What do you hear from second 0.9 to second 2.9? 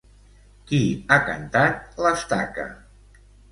ha cantat l'Estaca?